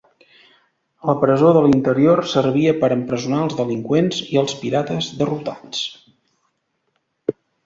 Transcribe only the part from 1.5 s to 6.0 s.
de l'interior servia per empresonar als delinqüents i als pirates derrotats.